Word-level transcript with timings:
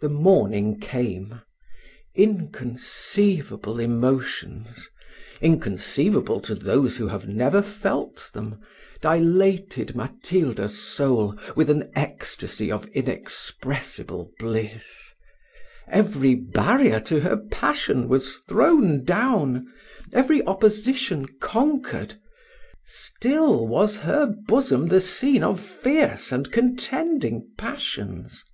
The 0.00 0.08
morning 0.08 0.80
came. 0.80 1.42
Inconceivable 2.14 3.78
emotions 3.78 4.88
inconceivable 5.42 6.40
to 6.40 6.54
those 6.54 6.96
who 6.96 7.08
have 7.08 7.28
never 7.28 7.60
felt 7.60 8.30
them 8.32 8.62
dilated 9.02 9.94
Matilda's 9.94 10.78
soul 10.82 11.36
with 11.54 11.68
an 11.68 11.90
ecstasy 11.94 12.72
of 12.72 12.86
inexpressible 12.94 14.30
bliss: 14.38 15.12
every 15.86 16.34
barrier 16.34 16.98
to 17.00 17.20
her 17.20 17.36
passion 17.36 18.08
was 18.08 18.38
thrown 18.48 19.04
down 19.04 19.70
every 20.14 20.42
opposition 20.46 21.26
conquered; 21.40 22.18
still 22.86 23.66
was 23.68 23.98
her 23.98 24.24
bosom 24.48 24.86
the 24.86 25.02
scene 25.02 25.42
of 25.42 25.60
fierce 25.60 26.32
and 26.32 26.50
contending 26.50 27.50
passions. 27.58 28.46